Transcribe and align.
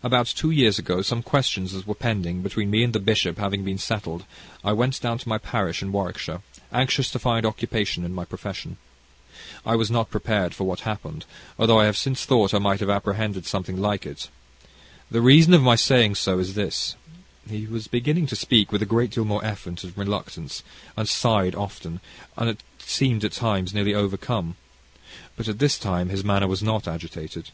About 0.00 0.28
two 0.28 0.52
years 0.52 0.78
ago, 0.78 1.02
some 1.02 1.24
questions 1.24 1.72
that 1.72 1.88
were 1.88 1.96
pending 1.96 2.40
between 2.40 2.70
me 2.70 2.84
and 2.84 2.92
the 2.92 3.00
bishop 3.00 3.38
having 3.38 3.64
been 3.64 3.78
settled, 3.78 4.24
I 4.64 4.72
went 4.72 5.00
down 5.00 5.18
to 5.18 5.28
my 5.28 5.38
parish 5.38 5.82
in 5.82 5.90
Warwickshire, 5.90 6.40
anxious 6.70 7.10
to 7.10 7.18
find 7.18 7.44
occupation 7.44 8.04
in 8.04 8.14
my 8.14 8.24
profession. 8.24 8.76
I 9.66 9.74
was 9.74 9.90
not 9.90 10.08
prepared 10.08 10.54
for 10.54 10.62
what 10.62 10.82
happened, 10.86 11.24
although 11.58 11.80
I 11.80 11.86
have 11.86 11.96
since 11.96 12.24
thought 12.24 12.54
I 12.54 12.60
might 12.60 12.78
have 12.78 12.90
apprehended 12.90 13.44
something 13.44 13.76
like 13.80 14.06
it. 14.06 14.28
The 15.10 15.20
reason 15.20 15.52
of 15.52 15.62
my 15.62 15.74
saying 15.74 16.14
so 16.14 16.38
is 16.38 16.54
this" 16.54 16.94
He 17.50 17.66
was 17.66 17.88
beginning 17.88 18.28
to 18.28 18.36
speak 18.36 18.70
with 18.70 18.82
a 18.82 18.86
great 18.86 19.10
deal 19.10 19.24
more 19.24 19.44
effort 19.44 19.82
and 19.82 19.98
reluctance, 19.98 20.62
and 20.96 21.08
sighed 21.08 21.56
often, 21.56 21.98
and 22.36 22.56
seemed 22.78 23.24
at 23.24 23.32
times 23.32 23.74
nearly 23.74 23.94
overcome. 23.96 24.54
But 25.34 25.48
at 25.48 25.58
this 25.58 25.76
time 25.76 26.08
his 26.10 26.22
manner 26.22 26.46
was 26.46 26.62
not 26.62 26.86
agitated. 26.86 27.50